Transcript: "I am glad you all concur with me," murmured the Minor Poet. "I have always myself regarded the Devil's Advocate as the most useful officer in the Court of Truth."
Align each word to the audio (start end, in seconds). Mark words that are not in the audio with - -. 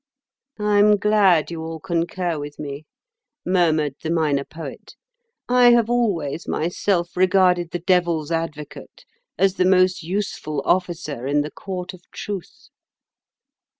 "I 0.57 0.79
am 0.79 0.97
glad 0.97 1.51
you 1.51 1.61
all 1.63 1.79
concur 1.79 2.39
with 2.39 2.57
me," 2.57 2.85
murmured 3.45 3.97
the 4.01 4.09
Minor 4.09 4.43
Poet. 4.45 4.95
"I 5.47 5.73
have 5.73 5.91
always 5.91 6.47
myself 6.47 7.15
regarded 7.15 7.69
the 7.69 7.77
Devil's 7.85 8.31
Advocate 8.31 9.05
as 9.37 9.57
the 9.57 9.65
most 9.65 10.01
useful 10.01 10.63
officer 10.65 11.27
in 11.27 11.41
the 11.41 11.51
Court 11.51 11.93
of 11.93 12.01
Truth." 12.09 12.69